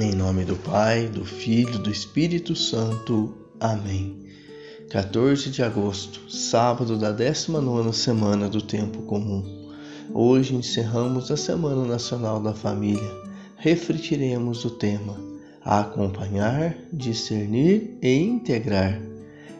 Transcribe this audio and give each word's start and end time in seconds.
Em 0.00 0.14
nome 0.14 0.44
do 0.44 0.54
Pai, 0.54 1.08
do 1.08 1.24
Filho, 1.24 1.76
do 1.80 1.90
Espírito 1.90 2.54
Santo. 2.54 3.34
Amém. 3.58 4.28
14 4.90 5.50
de 5.50 5.60
agosto, 5.60 6.30
sábado 6.30 6.96
da 6.96 7.10
19 7.10 7.92
semana 7.92 8.48
do 8.48 8.62
Tempo 8.62 9.02
Comum. 9.02 9.42
Hoje 10.14 10.54
encerramos 10.54 11.32
a 11.32 11.36
Semana 11.36 11.84
Nacional 11.84 12.40
da 12.40 12.54
Família. 12.54 13.10
Refletiremos 13.56 14.64
o 14.64 14.70
tema 14.70 15.16
Acompanhar, 15.64 16.76
discernir 16.92 17.98
e 18.00 18.20
integrar. 18.20 19.02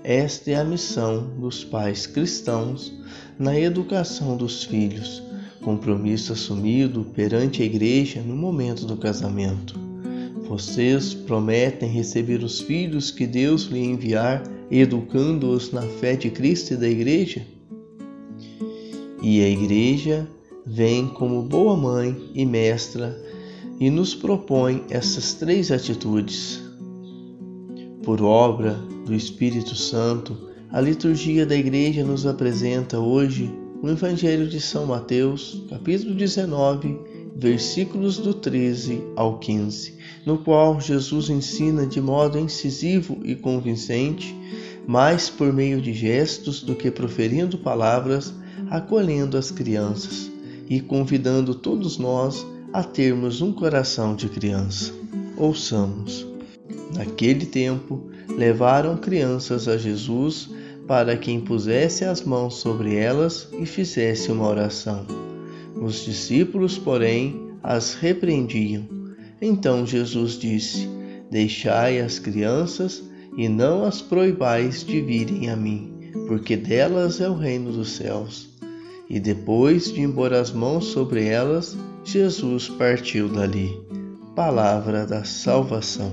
Esta 0.04 0.52
é 0.52 0.54
a 0.54 0.62
missão 0.62 1.36
dos 1.40 1.64
pais 1.64 2.06
cristãos 2.06 2.92
na 3.36 3.58
educação 3.58 4.36
dos 4.36 4.62
filhos, 4.62 5.20
compromisso 5.62 6.32
assumido 6.32 7.04
perante 7.12 7.60
a 7.60 7.66
Igreja 7.66 8.20
no 8.20 8.36
momento 8.36 8.86
do 8.86 8.96
casamento. 8.96 9.87
Vocês 10.48 11.12
prometem 11.12 11.90
receber 11.90 12.42
os 12.42 12.58
filhos 12.60 13.10
que 13.10 13.26
Deus 13.26 13.64
lhe 13.64 13.80
enviar, 13.80 14.42
educando-os 14.70 15.72
na 15.72 15.82
fé 15.82 16.16
de 16.16 16.30
Cristo 16.30 16.72
e 16.72 16.76
da 16.78 16.88
Igreja? 16.88 17.46
E 19.22 19.42
a 19.42 19.48
Igreja 19.48 20.26
vem 20.64 21.06
como 21.06 21.42
boa 21.42 21.76
mãe 21.76 22.16
e 22.34 22.46
mestra 22.46 23.14
e 23.78 23.90
nos 23.90 24.14
propõe 24.14 24.84
essas 24.88 25.34
três 25.34 25.70
atitudes. 25.70 26.62
Por 28.02 28.22
obra 28.22 28.72
do 29.04 29.14
Espírito 29.14 29.76
Santo, 29.76 30.34
a 30.70 30.80
liturgia 30.80 31.44
da 31.44 31.54
Igreja 31.54 32.02
nos 32.02 32.24
apresenta 32.24 32.98
hoje 32.98 33.52
o 33.82 33.88
Evangelho 33.88 34.48
de 34.48 34.62
São 34.62 34.86
Mateus, 34.86 35.62
capítulo 35.68 36.14
19, 36.14 37.17
versículos 37.38 38.18
do 38.18 38.34
13 38.34 39.00
ao 39.14 39.38
15, 39.38 39.94
no 40.26 40.38
qual 40.38 40.80
Jesus 40.80 41.30
ensina 41.30 41.86
de 41.86 42.00
modo 42.00 42.36
incisivo 42.36 43.20
e 43.22 43.36
convincente, 43.36 44.34
mais 44.88 45.30
por 45.30 45.52
meio 45.52 45.80
de 45.80 45.92
gestos 45.92 46.62
do 46.62 46.74
que 46.74 46.90
proferindo 46.90 47.56
palavras, 47.56 48.34
acolhendo 48.68 49.38
as 49.38 49.52
crianças 49.52 50.28
e 50.68 50.80
convidando 50.80 51.54
todos 51.54 51.96
nós 51.96 52.44
a 52.72 52.82
termos 52.82 53.40
um 53.40 53.52
coração 53.52 54.16
de 54.16 54.28
criança. 54.28 54.92
Ouçamos. 55.36 56.26
Naquele 56.92 57.46
tempo, 57.46 58.10
levaram 58.28 58.96
crianças 58.96 59.68
a 59.68 59.78
Jesus 59.78 60.50
para 60.88 61.16
que 61.16 61.30
impusesse 61.30 62.04
as 62.04 62.22
mãos 62.22 62.56
sobre 62.56 62.96
elas 62.96 63.48
e 63.60 63.64
fizesse 63.64 64.32
uma 64.32 64.48
oração. 64.48 65.06
Os 65.80 66.04
discípulos, 66.04 66.76
porém, 66.78 67.52
as 67.62 67.94
repreendiam. 67.94 68.86
Então 69.40 69.86
Jesus 69.86 70.38
disse: 70.38 70.88
Deixai 71.30 72.00
as 72.00 72.18
crianças 72.18 73.02
e 73.36 73.48
não 73.48 73.84
as 73.84 74.02
proibais 74.02 74.84
de 74.84 75.00
virem 75.00 75.50
a 75.50 75.56
mim, 75.56 76.10
porque 76.26 76.56
delas 76.56 77.20
é 77.20 77.28
o 77.28 77.34
reino 77.34 77.70
dos 77.70 77.92
céus. 77.92 78.48
E 79.08 79.20
depois 79.20 79.92
de 79.92 80.02
impor 80.02 80.34
as 80.34 80.50
mãos 80.50 80.86
sobre 80.86 81.26
elas, 81.26 81.76
Jesus 82.04 82.68
partiu 82.68 83.28
dali. 83.28 83.78
Palavra 84.34 85.06
da 85.06 85.24
salvação. 85.24 86.12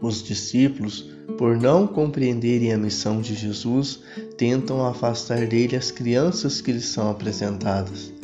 Os 0.00 0.22
discípulos, 0.22 1.10
por 1.36 1.56
não 1.56 1.86
compreenderem 1.86 2.72
a 2.72 2.78
missão 2.78 3.20
de 3.20 3.34
Jesus, 3.34 4.00
tentam 4.36 4.86
afastar 4.86 5.46
dele 5.46 5.74
as 5.74 5.90
crianças 5.90 6.60
que 6.60 6.70
lhes 6.70 6.86
são 6.86 7.10
apresentadas. 7.10 8.17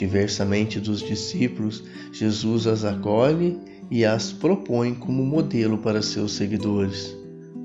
Diversamente 0.00 0.80
dos 0.80 1.02
discípulos, 1.02 1.84
Jesus 2.10 2.66
as 2.66 2.86
acolhe 2.86 3.58
e 3.90 4.02
as 4.02 4.32
propõe 4.32 4.94
como 4.94 5.22
modelo 5.22 5.76
para 5.76 6.00
seus 6.00 6.32
seguidores. 6.32 7.14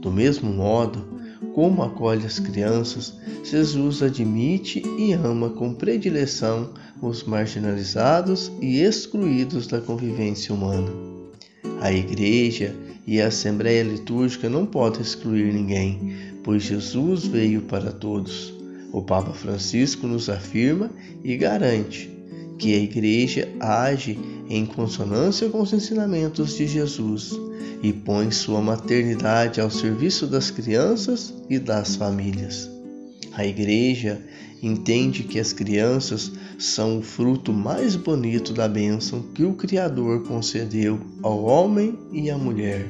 Do 0.01 0.11
mesmo 0.11 0.51
modo, 0.51 1.07
como 1.53 1.81
acolhe 1.81 2.25
as 2.25 2.37
crianças, 2.37 3.13
Jesus 3.41 4.03
admite 4.03 4.83
e 4.99 5.13
ama 5.13 5.49
com 5.51 5.73
predileção 5.73 6.73
os 7.01 7.23
marginalizados 7.23 8.51
e 8.61 8.81
excluídos 8.81 9.65
da 9.65 9.79
convivência 9.79 10.53
humana. 10.53 10.91
A 11.79 11.89
Igreja 11.93 12.75
e 13.07 13.21
a 13.21 13.27
Assembleia 13.27 13.81
Litúrgica 13.81 14.49
não 14.49 14.65
podem 14.65 14.99
excluir 14.99 15.53
ninguém, 15.53 16.33
pois 16.43 16.63
Jesus 16.63 17.25
veio 17.25 17.61
para 17.61 17.93
todos. 17.93 18.53
O 18.91 19.01
Papa 19.01 19.31
Francisco 19.31 20.05
nos 20.05 20.27
afirma 20.27 20.91
e 21.23 21.37
garante 21.37 22.13
que 22.57 22.73
a 22.73 22.77
Igreja 22.77 23.49
age 23.59 24.17
em 24.49 24.65
consonância 24.65 25.49
com 25.49 25.61
os 25.61 25.73
ensinamentos 25.73 26.55
de 26.55 26.67
Jesus 26.67 27.31
e 27.81 27.91
põe 27.91 28.31
sua 28.31 28.61
maternidade 28.61 29.59
ao 29.59 29.69
serviço 29.69 30.27
das 30.27 30.49
crianças 30.49 31.33
e 31.49 31.59
das 31.59 31.95
famílias. 31.95 32.69
A 33.33 33.45
Igreja 33.45 34.21
entende 34.63 35.23
que 35.23 35.39
as 35.39 35.51
crianças 35.51 36.31
são 36.57 36.99
o 36.99 37.01
fruto 37.01 37.51
mais 37.51 37.95
bonito 37.95 38.53
da 38.53 38.67
bênção 38.67 39.21
que 39.33 39.43
o 39.43 39.53
Criador 39.53 40.23
concedeu 40.23 40.99
ao 41.21 41.43
homem 41.43 41.99
e 42.11 42.29
à 42.29 42.37
mulher, 42.37 42.87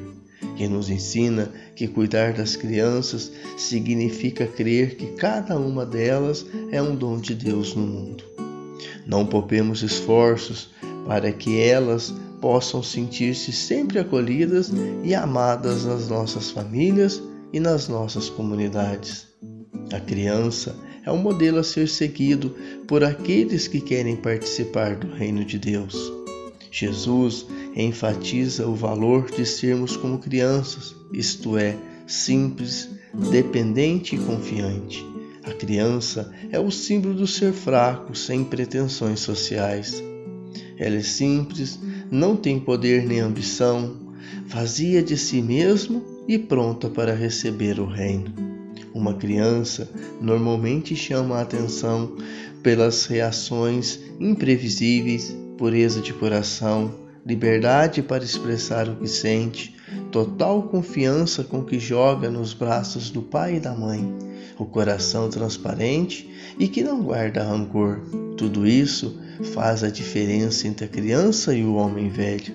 e 0.56 0.68
nos 0.68 0.88
ensina 0.88 1.50
que 1.74 1.88
cuidar 1.88 2.32
das 2.32 2.54
crianças 2.54 3.32
significa 3.56 4.46
crer 4.46 4.96
que 4.96 5.06
cada 5.16 5.58
uma 5.58 5.84
delas 5.84 6.46
é 6.70 6.80
um 6.80 6.94
dom 6.94 7.18
de 7.18 7.34
Deus 7.34 7.74
no 7.74 7.86
mundo. 7.86 8.35
Não 9.06 9.24
poupemos 9.24 9.82
esforços 9.82 10.70
para 11.06 11.30
que 11.30 11.60
elas 11.60 12.12
possam 12.40 12.82
sentir-se 12.82 13.52
sempre 13.52 13.98
acolhidas 13.98 14.72
e 15.04 15.14
amadas 15.14 15.84
nas 15.84 16.08
nossas 16.08 16.50
famílias 16.50 17.22
e 17.52 17.60
nas 17.60 17.88
nossas 17.88 18.28
comunidades. 18.28 19.28
A 19.92 20.00
criança 20.00 20.76
é 21.04 21.12
um 21.12 21.18
modelo 21.18 21.58
a 21.58 21.64
ser 21.64 21.88
seguido 21.88 22.54
por 22.88 23.04
aqueles 23.04 23.68
que 23.68 23.80
querem 23.80 24.16
participar 24.16 24.96
do 24.96 25.06
reino 25.06 25.44
de 25.44 25.58
Deus. 25.58 26.12
Jesus 26.70 27.46
enfatiza 27.76 28.66
o 28.66 28.74
valor 28.74 29.30
de 29.30 29.46
sermos 29.46 29.96
como 29.96 30.18
crianças, 30.18 30.94
isto 31.12 31.56
é, 31.56 31.76
simples, 32.06 32.88
dependente 33.30 34.16
e 34.16 34.18
confiante. 34.18 35.06
A 35.46 35.52
criança 35.52 36.32
é 36.50 36.58
o 36.58 36.72
símbolo 36.72 37.14
do 37.14 37.26
ser 37.26 37.52
fraco, 37.52 38.16
sem 38.16 38.42
pretensões 38.42 39.20
sociais. 39.20 40.02
Ela 40.76 40.96
é 40.96 41.02
simples, 41.02 41.78
não 42.10 42.34
tem 42.34 42.58
poder 42.58 43.06
nem 43.06 43.20
ambição, 43.20 43.96
vazia 44.44 45.00
de 45.00 45.16
si 45.16 45.40
mesmo 45.40 46.04
e 46.26 46.36
pronta 46.36 46.90
para 46.90 47.14
receber 47.14 47.78
o 47.78 47.86
reino. 47.86 48.34
Uma 48.92 49.14
criança 49.14 49.88
normalmente 50.20 50.96
chama 50.96 51.36
a 51.36 51.42
atenção 51.42 52.16
pelas 52.60 53.06
reações 53.06 54.00
imprevisíveis, 54.18 55.32
pureza 55.56 56.00
de 56.00 56.12
coração, 56.12 56.92
liberdade 57.24 58.02
para 58.02 58.24
expressar 58.24 58.88
o 58.88 58.96
que 58.96 59.06
sente, 59.06 59.76
total 60.10 60.64
confiança 60.64 61.44
com 61.44 61.62
que 61.62 61.78
joga 61.78 62.28
nos 62.28 62.52
braços 62.52 63.10
do 63.10 63.22
pai 63.22 63.56
e 63.56 63.60
da 63.60 63.72
mãe 63.72 64.25
o 64.58 64.64
coração 64.64 65.28
transparente 65.28 66.30
e 66.58 66.68
que 66.68 66.82
não 66.82 67.02
guarda 67.02 67.42
rancor. 67.42 68.00
Tudo 68.36 68.66
isso 68.66 69.18
faz 69.54 69.84
a 69.84 69.90
diferença 69.90 70.66
entre 70.66 70.86
a 70.86 70.88
criança 70.88 71.54
e 71.54 71.62
o 71.64 71.74
homem 71.74 72.08
velho. 72.08 72.54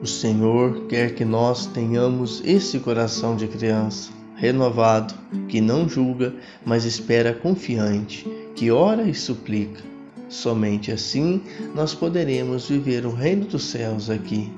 O 0.00 0.06
Senhor 0.06 0.86
quer 0.86 1.14
que 1.14 1.24
nós 1.24 1.66
tenhamos 1.66 2.40
esse 2.44 2.78
coração 2.78 3.36
de 3.36 3.48
criança, 3.48 4.10
renovado, 4.36 5.12
que 5.48 5.60
não 5.60 5.88
julga, 5.88 6.32
mas 6.64 6.84
espera 6.84 7.34
confiante, 7.34 8.24
que 8.54 8.70
ora 8.70 9.02
e 9.02 9.14
suplica. 9.14 9.82
Somente 10.28 10.92
assim 10.92 11.42
nós 11.74 11.94
poderemos 11.94 12.68
viver 12.68 13.06
o 13.06 13.12
reino 13.12 13.46
dos 13.46 13.64
céus 13.64 14.08
aqui. 14.08 14.52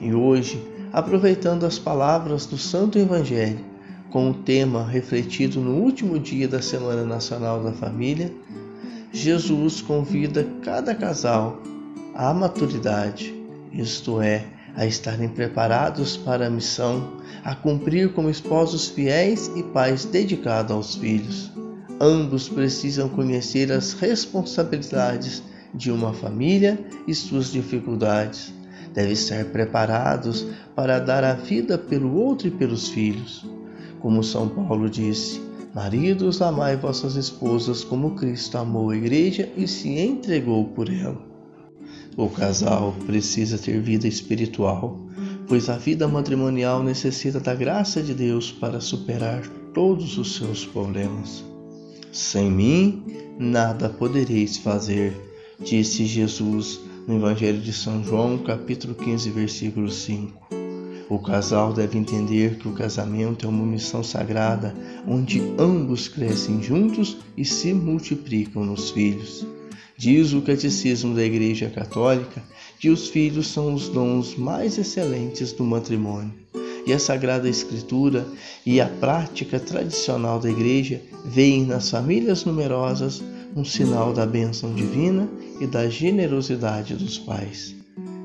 E 0.00 0.14
hoje, 0.14 0.62
aproveitando 0.92 1.64
as 1.64 1.78
palavras 1.78 2.46
do 2.46 2.56
Santo 2.56 2.98
Evangelho, 2.98 3.64
com 4.10 4.30
o 4.30 4.34
tema 4.34 4.84
refletido 4.84 5.60
no 5.60 5.76
último 5.76 6.18
dia 6.18 6.48
da 6.48 6.60
Semana 6.60 7.04
Nacional 7.04 7.62
da 7.62 7.72
Família, 7.72 8.32
Jesus 9.12 9.80
convida 9.80 10.46
cada 10.62 10.94
casal 10.94 11.62
à 12.14 12.34
maturidade, 12.34 13.34
isto 13.72 14.20
é, 14.20 14.44
a 14.76 14.84
estarem 14.86 15.28
preparados 15.28 16.16
para 16.16 16.46
a 16.46 16.50
missão, 16.50 17.20
a 17.44 17.54
cumprir 17.54 18.12
como 18.12 18.28
esposos 18.30 18.88
fiéis 18.88 19.50
e 19.56 19.62
pais 19.62 20.04
dedicados 20.04 20.72
aos 20.72 20.94
filhos. 20.96 21.50
Ambos 22.00 22.48
precisam 22.48 23.08
conhecer 23.08 23.70
as 23.70 23.92
responsabilidades 23.92 25.42
de 25.74 25.90
uma 25.90 26.12
família 26.12 26.78
e 27.06 27.14
suas 27.14 27.52
dificuldades. 27.52 28.52
Devem 28.92 29.12
estar 29.12 29.44
preparados 29.46 30.46
para 30.74 30.98
dar 30.98 31.22
a 31.22 31.34
vida 31.34 31.78
pelo 31.78 32.14
outro 32.14 32.48
e 32.48 32.50
pelos 32.50 32.88
filhos. 32.88 33.59
Como 34.00 34.24
São 34.24 34.48
Paulo 34.48 34.88
disse: 34.88 35.40
Maridos, 35.74 36.42
amai 36.42 36.76
vossas 36.76 37.14
esposas 37.14 37.84
como 37.84 38.16
Cristo 38.16 38.58
amou 38.58 38.90
a 38.90 38.96
igreja 38.96 39.48
e 39.56 39.68
se 39.68 39.88
entregou 39.98 40.64
por 40.64 40.90
ela. 40.90 41.20
O 42.16 42.28
casal 42.28 42.94
precisa 43.06 43.56
ter 43.56 43.80
vida 43.80 44.08
espiritual, 44.08 44.98
pois 45.46 45.68
a 45.68 45.76
vida 45.76 46.08
matrimonial 46.08 46.82
necessita 46.82 47.38
da 47.38 47.54
graça 47.54 48.02
de 48.02 48.12
Deus 48.12 48.50
para 48.50 48.80
superar 48.80 49.46
todos 49.72 50.18
os 50.18 50.34
seus 50.34 50.66
problemas. 50.66 51.44
Sem 52.12 52.50
mim, 52.50 53.04
nada 53.38 53.88
podereis 53.88 54.56
fazer, 54.56 55.14
disse 55.60 56.04
Jesus 56.04 56.80
no 57.06 57.16
Evangelho 57.16 57.60
de 57.60 57.72
São 57.72 58.02
João, 58.02 58.38
capítulo 58.38 58.94
15, 58.94 59.30
versículo 59.30 59.88
5. 59.88 60.49
O 61.10 61.18
casal 61.18 61.72
deve 61.72 61.98
entender 61.98 62.54
que 62.54 62.68
o 62.68 62.72
casamento 62.72 63.44
é 63.44 63.48
uma 63.48 63.66
missão 63.66 64.00
sagrada 64.00 64.72
onde 65.08 65.42
ambos 65.58 66.06
crescem 66.06 66.62
juntos 66.62 67.16
e 67.36 67.44
se 67.44 67.74
multiplicam 67.74 68.64
nos 68.64 68.90
filhos. 68.90 69.44
Diz 69.98 70.32
o 70.32 70.40
Catecismo 70.40 71.12
da 71.12 71.24
Igreja 71.24 71.68
Católica 71.68 72.40
que 72.78 72.88
os 72.88 73.08
filhos 73.08 73.48
são 73.48 73.74
os 73.74 73.88
dons 73.88 74.36
mais 74.36 74.78
excelentes 74.78 75.52
do 75.52 75.64
matrimônio. 75.64 76.32
E 76.86 76.92
a 76.92 76.98
Sagrada 77.00 77.48
Escritura 77.48 78.24
e 78.64 78.80
a 78.80 78.86
prática 78.86 79.58
tradicional 79.58 80.38
da 80.38 80.48
Igreja 80.48 81.02
veem 81.24 81.66
nas 81.66 81.90
famílias 81.90 82.44
numerosas 82.44 83.20
um 83.56 83.64
sinal 83.64 84.12
da 84.12 84.24
bênção 84.24 84.72
divina 84.72 85.28
e 85.60 85.66
da 85.66 85.90
generosidade 85.90 86.94
dos 86.94 87.18
pais. 87.18 87.74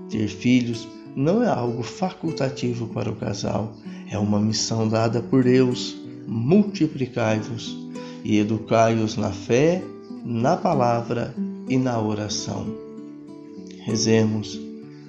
Ter 0.07 0.27
filhos 0.27 0.87
não 1.15 1.41
é 1.41 1.47
algo 1.47 1.81
facultativo 1.81 2.87
para 2.87 3.09
o 3.09 3.15
casal, 3.15 3.73
é 4.09 4.17
uma 4.19 4.39
missão 4.39 4.87
dada 4.87 5.21
por 5.21 5.43
Deus. 5.43 5.95
Multiplicai-vos 6.27 7.77
e 8.23 8.39
educai-os 8.39 9.15
na 9.15 9.31
fé, 9.31 9.81
na 10.25 10.57
palavra 10.57 11.33
e 11.69 11.77
na 11.77 11.99
oração. 11.99 12.65
Rezemos, 13.83 14.59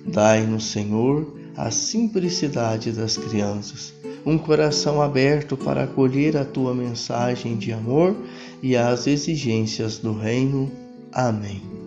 dai-nos, 0.07 0.67
Senhor, 0.67 1.27
a 1.57 1.71
simplicidade 1.71 2.93
das 2.93 3.17
crianças, 3.17 3.95
um 4.25 4.37
coração 4.37 5.01
aberto 5.01 5.57
para 5.57 5.85
acolher 5.85 6.37
a 6.37 6.45
tua 6.45 6.75
mensagem 6.75 7.57
de 7.57 7.73
amor 7.73 8.15
e 8.63 8.77
as 8.77 9.07
exigências 9.07 9.99
do 9.99 10.13
Reino. 10.13 10.71
Amém. 11.11 11.86